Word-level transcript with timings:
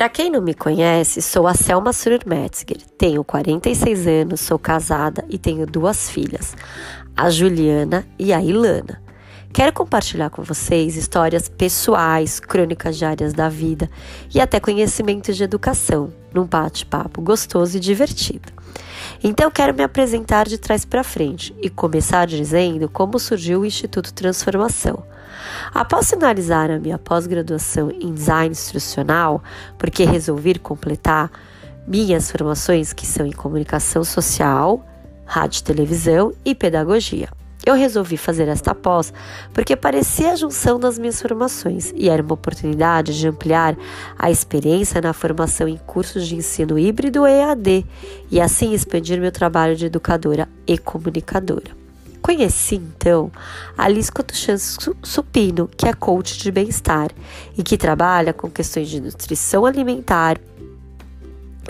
Para 0.00 0.08
quem 0.08 0.30
não 0.30 0.40
me 0.40 0.54
conhece, 0.54 1.20
sou 1.20 1.46
a 1.46 1.52
Selma 1.52 1.92
Surmetzger, 1.92 2.78
tenho 2.96 3.22
46 3.22 4.06
anos, 4.06 4.40
sou 4.40 4.58
casada 4.58 5.22
e 5.28 5.36
tenho 5.36 5.66
duas 5.66 6.08
filhas, 6.08 6.56
a 7.14 7.28
Juliana 7.28 8.06
e 8.18 8.32
a 8.32 8.42
Ilana. 8.42 9.02
Quero 9.52 9.74
compartilhar 9.74 10.30
com 10.30 10.42
vocês 10.42 10.96
histórias 10.96 11.50
pessoais, 11.50 12.40
crônicas 12.40 12.96
diárias 12.96 13.34
da 13.34 13.50
vida 13.50 13.90
e 14.34 14.40
até 14.40 14.58
conhecimentos 14.58 15.36
de 15.36 15.44
educação, 15.44 16.10
num 16.32 16.46
bate-papo 16.46 17.20
gostoso 17.20 17.76
e 17.76 17.80
divertido. 17.80 18.50
Então, 19.22 19.50
quero 19.50 19.74
me 19.74 19.82
apresentar 19.82 20.46
de 20.46 20.58
trás 20.58 20.84
para 20.84 21.04
frente 21.04 21.54
e 21.60 21.68
começar 21.68 22.26
dizendo 22.26 22.88
como 22.88 23.18
surgiu 23.18 23.60
o 23.60 23.66
Instituto 23.66 24.12
Transformação. 24.12 25.04
Após 25.72 26.10
finalizar 26.10 26.70
a 26.70 26.78
minha 26.78 26.98
pós-graduação 26.98 27.90
em 27.90 28.12
design 28.12 28.52
instrucional, 28.52 29.42
porque 29.78 30.04
resolvi 30.04 30.58
completar 30.58 31.30
minhas 31.86 32.30
formações 32.30 32.92
que 32.92 33.06
são 33.06 33.26
em 33.26 33.32
comunicação 33.32 34.04
social, 34.04 34.84
rádio 35.24 35.60
e 35.60 35.64
televisão 35.64 36.32
e 36.44 36.54
pedagogia. 36.54 37.39
Eu 37.70 37.76
resolvi 37.76 38.16
fazer 38.16 38.48
esta 38.48 38.74
pós 38.74 39.12
porque 39.54 39.76
parecia 39.76 40.32
a 40.32 40.34
junção 40.34 40.76
das 40.76 40.98
minhas 40.98 41.22
formações 41.22 41.92
e 41.94 42.08
era 42.08 42.20
uma 42.20 42.34
oportunidade 42.34 43.16
de 43.16 43.28
ampliar 43.28 43.76
a 44.18 44.28
experiência 44.28 45.00
na 45.00 45.12
formação 45.12 45.68
em 45.68 45.76
cursos 45.76 46.26
de 46.26 46.34
ensino 46.34 46.76
híbrido 46.76 47.24
EAD 47.24 47.86
e 48.28 48.40
assim 48.40 48.72
expandir 48.74 49.20
meu 49.20 49.30
trabalho 49.30 49.76
de 49.76 49.86
educadora 49.86 50.48
e 50.66 50.76
comunicadora. 50.76 51.70
Conheci 52.20 52.74
então 52.74 53.30
a 53.78 53.84
Alice 53.84 54.10
Cotuchan 54.10 54.56
Supino, 54.58 55.68
que 55.68 55.86
é 55.86 55.92
coach 55.92 56.38
de 56.38 56.50
bem-estar 56.50 57.12
e 57.56 57.62
que 57.62 57.78
trabalha 57.78 58.32
com 58.32 58.50
questões 58.50 58.88
de 58.88 59.00
nutrição 59.00 59.64
alimentar, 59.64 60.40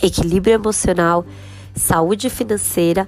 equilíbrio 0.02 0.54
emocional, 0.54 1.26
saúde 1.74 2.30
financeira, 2.30 3.06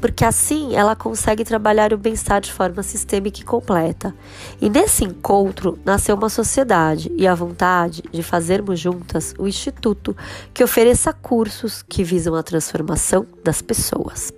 porque 0.00 0.24
assim 0.24 0.74
ela 0.74 0.96
consegue 0.96 1.44
trabalhar 1.44 1.92
o 1.92 1.98
bem-estar 1.98 2.40
de 2.40 2.52
forma 2.52 2.82
sistêmica 2.82 3.40
e 3.40 3.44
completa. 3.44 4.14
E 4.60 4.70
nesse 4.70 5.04
encontro 5.04 5.78
nasceu 5.84 6.16
uma 6.16 6.28
sociedade 6.28 7.12
e 7.16 7.26
a 7.26 7.34
vontade 7.34 8.02
de 8.10 8.22
fazermos 8.22 8.80
juntas 8.80 9.34
um 9.38 9.46
instituto 9.46 10.16
que 10.54 10.64
ofereça 10.64 11.12
cursos 11.12 11.82
que 11.82 12.02
visam 12.02 12.34
a 12.34 12.42
transformação 12.42 13.26
das 13.44 13.60
pessoas. 13.60 14.32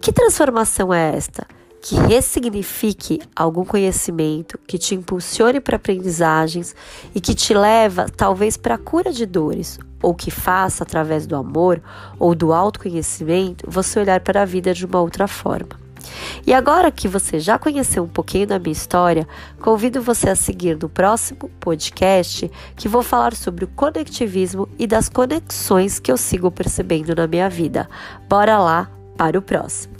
Que 0.00 0.12
transformação 0.12 0.92
é 0.92 1.16
esta? 1.16 1.46
Que 1.84 1.96
ressignifique 1.96 3.20
algum 3.36 3.62
conhecimento, 3.62 4.58
que 4.66 4.78
te 4.78 4.94
impulsione 4.94 5.60
para 5.60 5.76
aprendizagens 5.76 6.74
e 7.14 7.20
que 7.20 7.34
te 7.34 7.52
leva 7.52 8.06
talvez 8.08 8.56
para 8.56 8.76
a 8.76 8.78
cura 8.78 9.12
de 9.12 9.26
dores, 9.26 9.78
ou 10.02 10.14
que 10.14 10.30
faça 10.30 10.82
através 10.82 11.26
do 11.26 11.36
amor 11.36 11.82
ou 12.18 12.34
do 12.34 12.54
autoconhecimento 12.54 13.70
você 13.70 14.00
olhar 14.00 14.20
para 14.20 14.40
a 14.40 14.44
vida 14.46 14.72
de 14.72 14.86
uma 14.86 14.98
outra 14.98 15.28
forma. 15.28 15.78
E 16.46 16.54
agora 16.54 16.90
que 16.90 17.06
você 17.06 17.38
já 17.38 17.58
conheceu 17.58 18.04
um 18.04 18.08
pouquinho 18.08 18.46
da 18.46 18.58
minha 18.58 18.72
história, 18.72 19.28
convido 19.60 20.00
você 20.00 20.30
a 20.30 20.36
seguir 20.36 20.78
no 20.80 20.88
próximo 20.88 21.50
podcast 21.60 22.50
que 22.76 22.88
vou 22.88 23.02
falar 23.02 23.34
sobre 23.34 23.66
o 23.66 23.68
conectivismo 23.68 24.70
e 24.78 24.86
das 24.86 25.10
conexões 25.10 25.98
que 25.98 26.10
eu 26.10 26.16
sigo 26.16 26.50
percebendo 26.50 27.14
na 27.14 27.26
minha 27.26 27.50
vida. 27.50 27.86
Bora 28.26 28.58
lá 28.58 28.90
para 29.18 29.38
o 29.38 29.42
próximo. 29.42 29.93